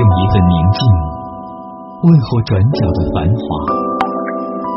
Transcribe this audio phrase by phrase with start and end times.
[0.00, 0.80] 用一份宁静
[2.00, 3.40] 问候转角的繁华，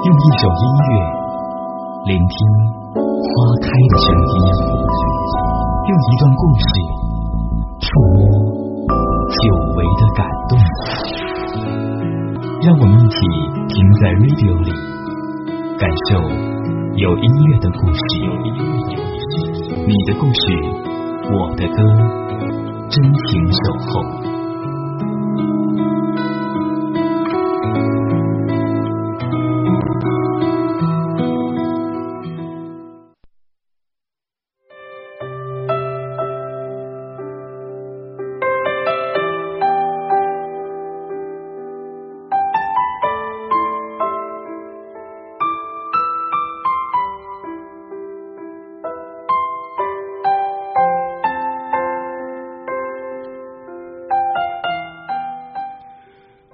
[0.04, 0.92] 用一首音乐
[2.12, 2.36] 聆听
[2.92, 3.32] 花
[3.64, 4.36] 开的声音，
[5.88, 6.68] 用一段故事
[7.80, 8.20] 触摸
[9.32, 9.42] 久
[9.78, 10.60] 违的感动。
[12.62, 13.16] 让我们一起
[13.70, 14.72] 停在 radio 里，
[15.80, 16.20] 感受
[16.98, 18.02] 有音乐的故事。
[19.88, 20.42] 你的故事，
[21.32, 21.78] 我的歌，
[22.90, 24.23] 真情守候。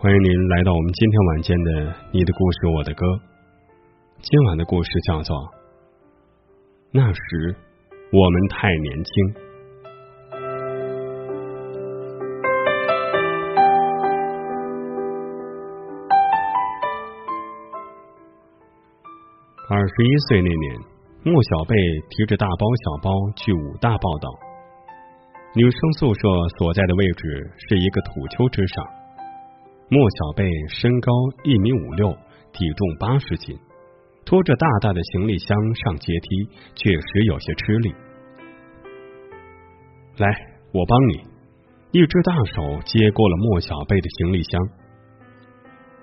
[0.01, 1.71] 欢迎您来到我们今天晚间的
[2.13, 3.05] 《你的故事我的歌》。
[4.21, 5.35] 今晚的故事叫做
[6.93, 7.19] 《那时
[8.13, 9.11] 我们太年轻》。
[19.67, 20.79] 二十一岁那年，
[21.25, 21.75] 莫小贝
[22.09, 24.29] 提着大包小包去武大报道。
[25.55, 26.21] 女生宿舍
[26.57, 28.98] 所在的位置是一个土丘之上。
[29.91, 31.11] 莫小贝身高
[31.43, 32.11] 一米五六，
[32.53, 33.57] 体重八十斤，
[34.23, 37.91] 拖着大大的行李箱上阶梯，确实有些吃力。
[40.17, 40.27] 来，
[40.71, 41.23] 我帮你。
[41.91, 44.61] 一只大手接过了莫小贝的行李箱。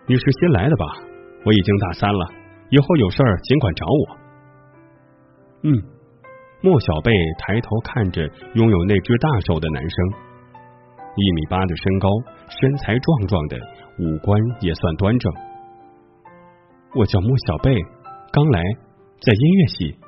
[0.08, 0.84] 你是新来的吧？
[1.44, 2.26] 我已经大三了，
[2.70, 4.18] 以后有事儿尽管找我。
[5.62, 5.82] 嗯。
[6.60, 9.98] 莫小贝抬头看着拥有那只大手的男生，
[11.16, 12.08] 一米八的身高，
[12.48, 13.56] 身材壮壮的。
[13.98, 15.32] 五官也算端正。
[16.94, 17.74] 我叫莫小贝，
[18.30, 18.60] 刚来，
[19.20, 19.98] 在音乐系。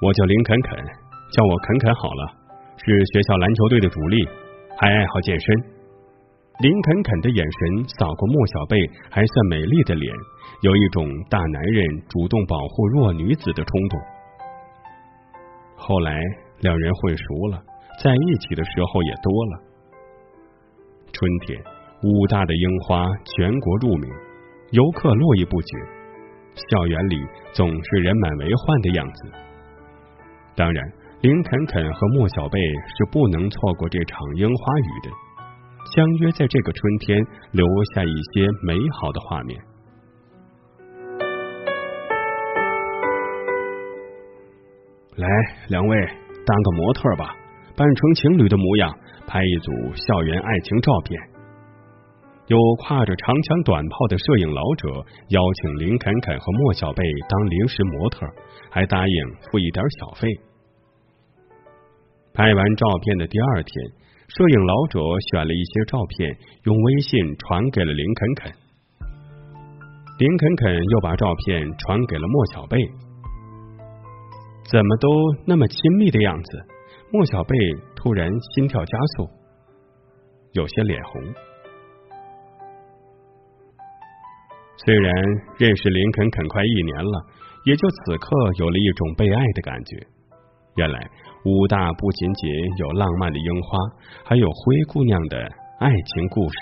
[0.00, 0.78] 我叫林肯肯，
[1.30, 2.34] 叫我肯肯好了。
[2.78, 4.26] 是学校篮球队的主力，
[4.78, 5.54] 还爱好健身。
[6.60, 8.78] 林肯肯的眼神扫过莫小贝
[9.10, 10.14] 还算美丽的脸，
[10.62, 14.00] 有一种大男人主动保护弱女子的冲动。
[15.76, 16.18] 后来
[16.60, 17.62] 两人混熟了，
[17.98, 19.60] 在一起的时候也多了。
[21.12, 21.62] 春天。
[22.04, 24.10] 武大的樱花全国著名，
[24.72, 25.78] 游客络绎不绝，
[26.68, 27.16] 校园里
[27.52, 29.30] 总是人满为患的样子。
[30.56, 30.82] 当然，
[31.20, 35.10] 林肯肯和莫小贝是不能错过这场樱花雨的，
[35.94, 37.64] 相约在这个春天留
[37.94, 39.62] 下一些美好的画面。
[45.14, 45.28] 来，
[45.68, 45.96] 两位
[46.44, 47.32] 当个模特吧，
[47.76, 48.94] 扮成情侣的模样，
[49.26, 51.20] 拍一组校园爱情照片。
[52.48, 54.88] 有挎着长枪短炮的摄影老者
[55.28, 58.26] 邀请林肯肯和莫小贝当临时模特，
[58.68, 59.14] 还答应
[59.50, 60.28] 付一点小费。
[62.34, 63.72] 拍完照片的第二天，
[64.28, 65.00] 摄影老者
[65.30, 68.52] 选了一些照片，用微信传给了林肯肯。
[70.18, 72.78] 林肯肯又把照片传给了莫小贝。
[74.70, 75.08] 怎么都
[75.46, 76.66] 那么亲密的样子？
[77.14, 77.54] 莫小贝
[77.94, 79.28] 突然心跳加速，
[80.52, 81.22] 有些脸红。
[84.78, 85.12] 虽然
[85.58, 87.26] 认识林肯肯快一年了，
[87.66, 90.06] 也就此刻有了一种被爱的感觉。
[90.76, 90.98] 原来
[91.44, 93.78] 武大不仅仅有浪漫的樱花，
[94.24, 95.36] 还有灰姑娘的
[95.80, 96.56] 爱情故事。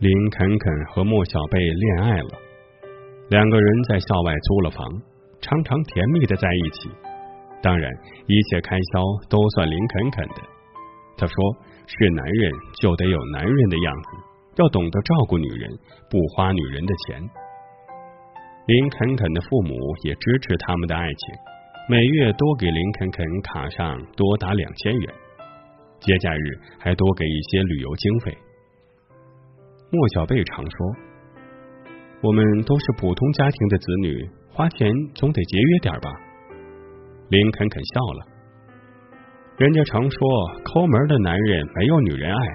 [0.00, 2.30] 林肯肯和莫小贝恋爱了，
[3.28, 4.88] 两个人在校外租了房，
[5.40, 6.90] 常常甜蜜的在一起。
[7.60, 7.92] 当然，
[8.26, 10.42] 一切开销都算林肯肯的。
[11.18, 11.34] 他说
[11.86, 12.50] ：“是男人
[12.80, 14.08] 就得有男人的样子，
[14.56, 15.68] 要懂得照顾女人，
[16.08, 17.20] 不花女人的钱。”
[18.66, 19.74] 林肯肯的父母
[20.04, 21.34] 也支持他们的爱情，
[21.88, 25.14] 每月多给林肯肯卡上多达两千元，
[26.00, 28.38] 节假日还多给一些旅游经费。
[29.90, 30.96] 莫小贝常说
[32.20, 36.10] ：“我们都是普通家庭的子女，花钱总得节约点吧。”
[37.30, 38.26] 林肯肯笑了。
[39.58, 40.18] 人家常说，
[40.64, 42.46] 抠门的男人没有女人爱，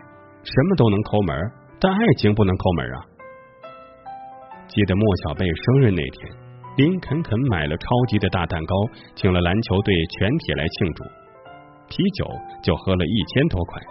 [0.44, 1.38] 什么都能抠门，
[1.80, 3.06] 但爱情不能抠门啊。
[4.68, 6.32] 记得莫小贝生日那天，
[6.78, 8.76] 林肯肯买了超级的大蛋糕，
[9.16, 11.04] 请了篮球队全体来庆祝，
[11.90, 12.26] 啤酒
[12.64, 13.82] 就喝了一千多块。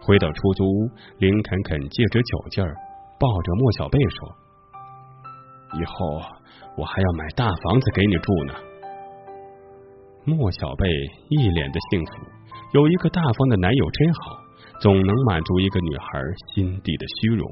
[0.00, 2.74] 回到出租屋，林肯肯借着酒劲儿，
[3.20, 4.34] 抱着莫小贝说
[5.74, 6.22] ：“以后
[6.76, 8.54] 我还要买大房子给你住呢。
[10.24, 10.88] 莫小贝
[11.28, 12.12] 一脸的幸福，
[12.72, 14.36] 有一个大方的男友真好，
[14.80, 16.20] 总能满足一个女孩
[16.54, 17.48] 心底的虚荣。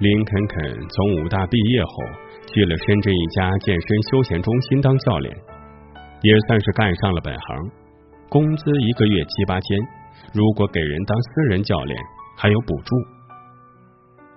[0.00, 1.92] 林肯肯从武大毕业后，
[2.48, 5.34] 去了深圳一家健身休闲中心当教练，
[6.24, 7.70] 也算是干上了本行，
[8.28, 9.78] 工资一个月七八千，
[10.34, 11.96] 如果给人当私人教练。
[12.36, 12.96] 还有补助。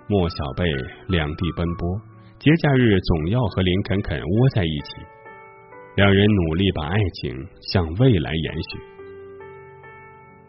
[0.08, 0.64] 莫小贝
[1.08, 2.00] 两地奔波，
[2.38, 5.02] 节假日总要和林肯肯窝在一起，
[5.96, 7.34] 两人努力把爱情
[7.74, 8.80] 向未来延续。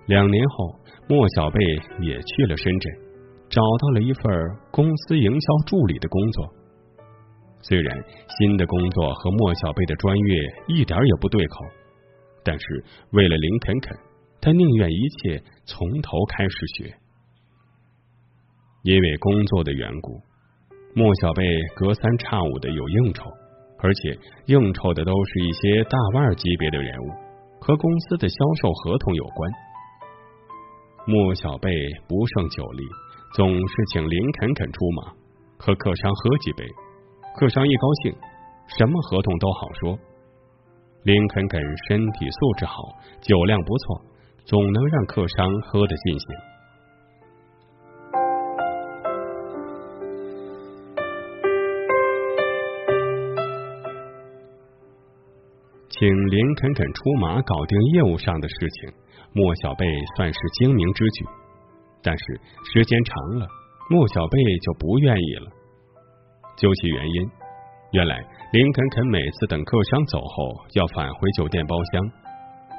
[0.07, 0.75] 两年后，
[1.09, 1.59] 莫小贝
[2.01, 2.93] 也去了深圳，
[3.49, 4.25] 找到了一份
[4.71, 6.55] 公司营销助理的工作。
[7.61, 8.05] 虽然
[8.39, 11.65] 新的工作和莫小贝的专业一点也不对口，
[12.45, 13.97] 但是为了林肯肯，
[14.41, 16.95] 他宁愿一切从头开始学。
[18.83, 20.21] 因为工作的缘故，
[20.95, 21.45] 莫小贝
[21.75, 23.25] 隔三差五的有应酬，
[23.81, 27.11] 而且应酬的都是一些大腕级别的人物，
[27.61, 29.51] 和公司的销售合同有关。
[31.07, 31.71] 莫小贝
[32.07, 32.85] 不胜酒力，
[33.35, 35.13] 总是请林肯肯出马，
[35.59, 36.65] 和客商喝几杯，
[37.39, 38.13] 客商一高兴，
[38.67, 39.97] 什么合同都好说。
[41.05, 42.83] 林肯肯身体素质好，
[43.21, 44.03] 酒量不错，
[44.45, 46.29] 总能让客商喝得尽兴。
[55.91, 58.93] 请林肯肯出马搞定业务上的事情，
[59.33, 59.87] 莫小贝
[60.17, 61.25] 算是精明之举。
[62.03, 62.41] 但是
[62.73, 63.47] 时间长了，
[63.91, 65.53] 莫小贝就不愿意了。
[66.59, 67.31] 究其原因，
[67.93, 68.19] 原来
[68.53, 72.03] 林肯肯每次等客商走后，要返回酒店包厢，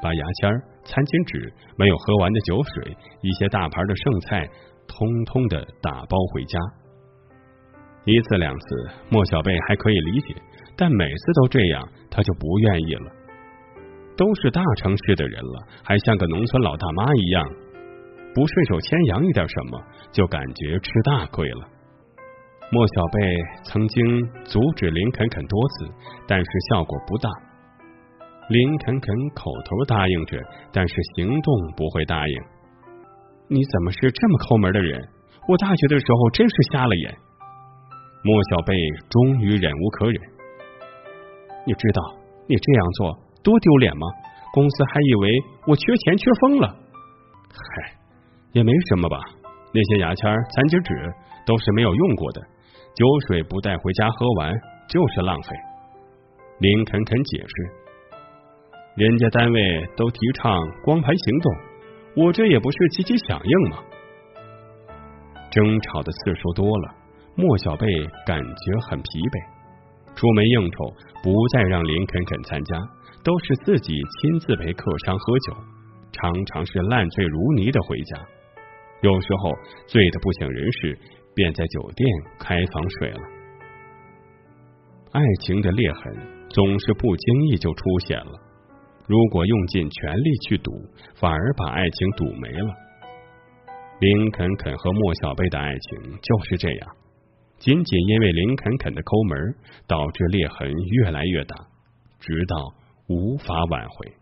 [0.03, 0.51] 把牙签、
[0.83, 4.47] 餐巾纸、没有喝完的酒水、一些大盘的剩菜，
[4.85, 6.59] 通通的打包回家。
[8.03, 8.65] 一次两次，
[9.09, 10.35] 莫小贝还可以理解。
[10.75, 13.11] 但每次都这样，他就不愿意了。
[14.15, 17.49] 都是大城市的人了，还像个农村老大妈一样，
[18.33, 19.81] 不顺手牵羊一点什么，
[20.11, 21.67] 就感觉吃大亏了。
[22.71, 23.19] 莫小贝
[23.63, 24.03] 曾经
[24.45, 25.89] 阻止林肯肯多次，
[26.27, 27.29] 但是效果不大。
[28.49, 30.37] 林肯肯口头答应着，
[30.71, 32.35] 但是行动不会答应。
[33.47, 35.01] 你怎么是这么抠门的人？
[35.47, 37.17] 我大学的时候真是瞎了眼。
[38.23, 38.75] 莫小贝
[39.09, 40.21] 终于忍无可忍。
[41.65, 42.01] 你知道
[42.47, 44.05] 你这样做多丢脸吗？
[44.53, 45.29] 公司还以为
[45.65, 46.67] 我缺钱缺疯了。
[47.49, 47.93] 嗨，
[48.51, 49.17] 也没什么吧。
[49.73, 51.13] 那些牙签、餐巾纸
[51.45, 52.41] 都是没有用过的，
[52.95, 54.53] 酒水不带回家喝完
[54.89, 55.55] 就是浪费。
[56.59, 57.53] 林肯肯解释，
[58.95, 61.55] 人家单位都提倡光盘行动，
[62.15, 63.77] 我这也不是积极响应吗？
[65.49, 66.95] 争吵的次数多了，
[67.35, 67.87] 莫小贝
[68.25, 69.59] 感觉很疲惫。
[70.15, 70.93] 出门应酬，
[71.23, 72.75] 不再让林肯肯参加，
[73.23, 75.53] 都是自己亲自陪客商喝酒，
[76.11, 78.19] 常常是烂醉如泥的回家。
[79.01, 79.53] 有时候
[79.87, 80.99] 醉得不省人事，
[81.39, 82.05] 便在酒店
[82.37, 83.21] 开房睡了。
[85.13, 86.13] 爱情的裂痕
[86.49, 88.33] 总是不经意就出现了，
[89.07, 90.69] 如果用尽全力去堵，
[91.15, 92.75] 反而把爱情堵没了。
[94.01, 96.89] 林肯肯和莫小贝的爱情就是这样。
[97.57, 99.55] 仅仅因为林肯肯的抠门，
[99.87, 101.55] 导致裂痕越来越大，
[102.19, 102.55] 直到
[103.07, 104.18] 无法挽回。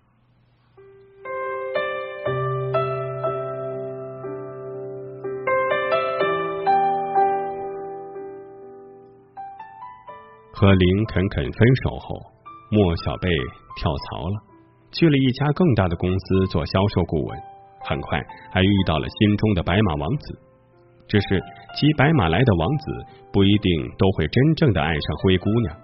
[10.60, 12.20] 和林肯肯分手后，
[12.72, 13.30] 莫小贝
[13.76, 14.42] 跳槽了，
[14.92, 17.40] 去了一家更大的公司做销售顾问，
[17.86, 18.20] 很快
[18.52, 20.40] 还遇到了心中的白马王子。
[21.08, 21.40] 只是
[21.76, 25.78] 骑白马来的王子不一定都会真正的爱上灰姑娘。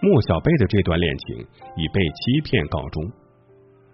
[0.00, 3.02] 莫小贝的这段恋情以被欺骗告终，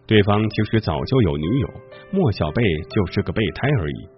[0.06, 1.68] 对方其实早就有女友，
[2.12, 4.08] 莫小贝就是个备胎而已。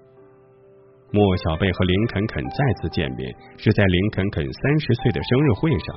[1.16, 5.96] 莫小贝和林肯肯再次见面是在林肯肯三十岁的生日会上，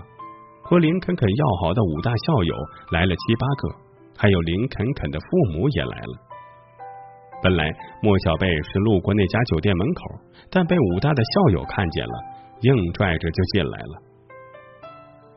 [0.63, 2.55] 和林肯肯要好的武大校友
[2.93, 3.67] 来了七八个，
[4.17, 6.13] 还有林肯肯的父母也来了。
[7.43, 7.67] 本来
[8.01, 10.01] 莫小贝是路过那家酒店门口，
[10.49, 12.13] 但被武大的校友看见了，
[12.61, 13.93] 硬拽着就进来了。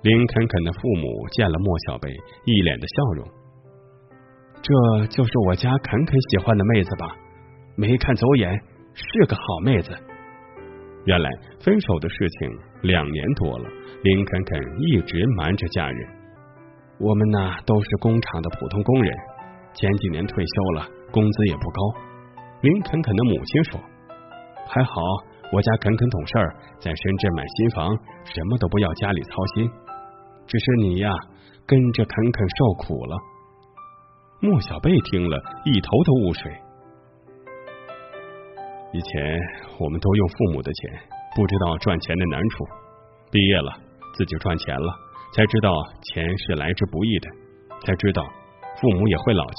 [0.02, 2.08] 林肯肯的父母见了莫小贝，
[2.44, 3.28] 一脸的笑容。
[4.62, 7.16] 这就是我家肯肯喜欢的妹子吧？
[7.74, 8.60] 没看走眼，
[8.94, 9.90] 是个好妹子。
[11.04, 11.30] 原来
[11.60, 12.50] 分手的事情
[12.82, 13.68] 两年多了，
[14.02, 16.08] 林肯肯一直瞒着家人。
[16.98, 19.12] 我们呐都是工厂的普通工人。
[19.74, 21.80] 前几年退休了，工资也不高。
[22.60, 23.80] 林肯肯的母亲说
[24.68, 24.92] ：“还好，
[25.50, 27.88] 我家肯肯懂事儿，在深圳买新房，
[28.22, 29.70] 什么都不要家里操心。
[30.46, 31.10] 只是你呀，
[31.66, 33.16] 跟着肯肯受苦了。”
[34.40, 36.52] 莫小贝听了一头的雾水。
[38.92, 39.40] 以前
[39.78, 41.00] 我们都用父母的钱，
[41.34, 42.64] 不知道赚钱的难处。
[43.30, 43.72] 毕业了，
[44.14, 44.94] 自己赚钱了，
[45.34, 45.72] 才知道
[46.12, 47.28] 钱是来之不易的，
[47.86, 48.22] 才知道
[48.80, 49.58] 父母也会老去。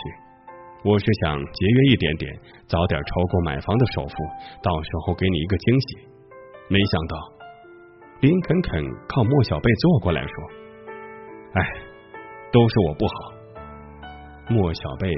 [0.85, 2.31] 我是想节约一点点，
[2.67, 4.15] 早点筹够买房的首付，
[4.61, 5.97] 到时候给你一个惊喜。
[6.67, 7.17] 没想到
[8.21, 10.29] 林肯肯靠莫小贝坐过来说
[11.57, 11.61] ：“哎，
[12.51, 13.13] 都是我不好。”
[14.53, 15.09] 莫小贝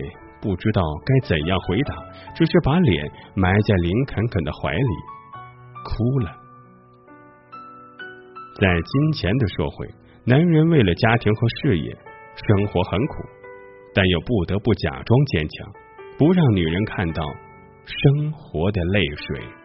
[0.46, 1.96] 不知道该怎样回答，
[2.36, 4.94] 只是把脸埋在林肯肯的怀里，
[5.84, 6.32] 哭了。
[8.62, 9.90] 在金钱的社会，
[10.24, 13.24] 男人为了家庭和事业，生活很苦，
[13.96, 15.74] 但又不得不假装坚强，
[16.20, 19.65] 不让女人看到生活的泪水。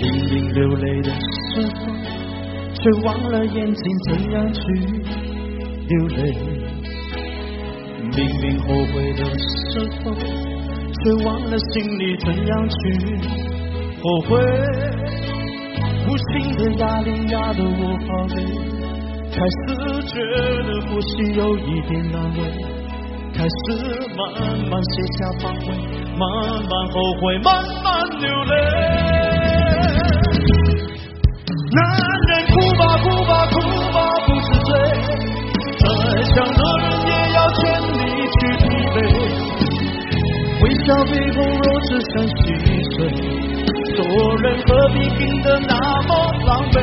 [0.00, 1.16] 明明流泪的时
[1.74, 1.80] 候，
[2.74, 4.60] 却忘了眼睛怎样去
[5.88, 6.20] 流泪；
[8.16, 12.74] 明明后悔的时候，却忘了心里怎样去
[14.02, 14.30] 后悔。
[16.04, 18.36] 无形的压力压得我好累，
[19.30, 19.56] 开始
[20.08, 20.14] 觉
[20.66, 22.38] 得呼吸有一点难为，
[23.32, 23.54] 开始
[24.16, 24.20] 慢
[24.68, 25.68] 慢卸下防卫，
[26.18, 26.20] 慢
[26.68, 27.48] 慢后悔，慢
[27.84, 27.86] 慢
[28.20, 28.52] 流泪。
[31.74, 31.80] 男
[32.28, 33.54] 人哭吧哭吧哭
[33.92, 34.70] 吧不是罪，
[35.80, 35.82] 再
[36.22, 37.60] 强的人也要全
[37.92, 37.98] 力
[38.36, 38.96] 去疲惫。
[40.60, 42.44] 微笑背后若只剩心
[42.92, 42.96] 碎，
[43.96, 43.98] 做
[44.42, 46.10] 人何必拼得那么
[46.46, 46.76] 狼狈？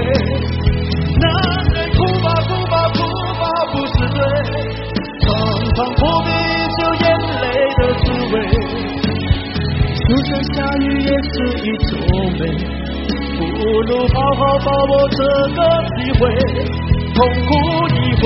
[13.70, 15.18] 不如好好把握这
[15.54, 15.60] 个
[15.96, 16.22] 机会，
[17.14, 17.52] 痛哭
[17.90, 18.26] 一回。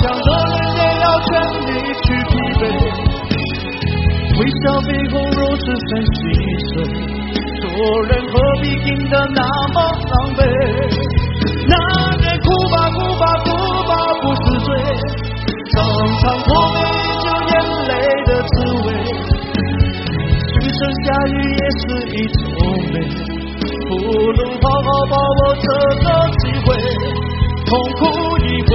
[0.00, 1.30] 强的人也要全
[1.66, 1.70] 力
[2.02, 2.62] 去疲惫
[4.38, 6.18] 微笑背后若只剩细
[6.68, 6.72] 碎，
[7.60, 7.62] 做
[8.06, 9.40] 人何必硬得那
[9.74, 9.76] 么
[10.10, 10.40] 狼狈？
[11.68, 11.72] 男
[12.18, 13.46] 人哭吧哭吧哭
[13.86, 14.68] 吧不是罪，
[15.72, 15.76] 常
[16.20, 16.76] 常脱眉
[17.22, 17.52] 就眼
[17.88, 17.90] 泪
[18.26, 18.52] 的滋
[18.84, 18.86] 味。
[20.54, 21.30] 雨声下雨
[21.60, 22.40] 也是一种
[22.92, 22.94] 美，
[23.88, 23.90] 不
[24.32, 25.66] 如好好把握这
[26.02, 26.06] 个
[26.38, 26.68] 机会，
[27.66, 28.00] 痛哭
[28.38, 28.72] 一回。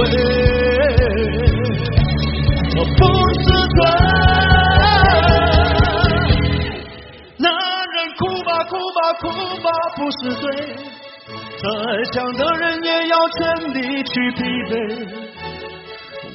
[11.60, 11.66] 再
[12.12, 13.38] 强的人也要全
[13.74, 14.38] 力去疲
[14.70, 14.72] 惫，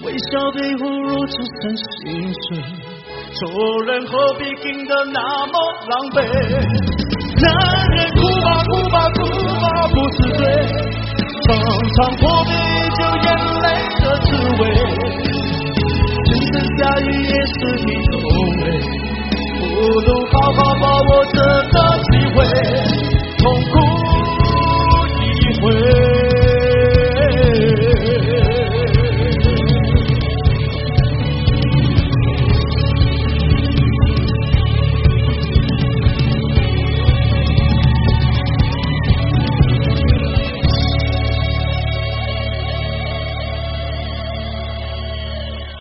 [0.03, 2.59] 微笑背后若只剩心碎，
[3.39, 3.41] 做
[3.85, 5.55] 人何必硬得那么
[5.87, 6.19] 狼狈？
[7.39, 7.47] 男
[7.91, 9.17] 人哭吧哭吧哭
[9.61, 10.43] 吧不是罪，
[11.47, 11.49] 常
[11.95, 12.51] 常破杯
[12.99, 13.27] 就眼
[13.63, 13.65] 泪
[14.03, 14.27] 的滋
[14.59, 14.61] 味。
[16.75, 18.13] 下雨也是一种
[18.57, 18.61] 美，
[19.73, 21.09] 不如好好把握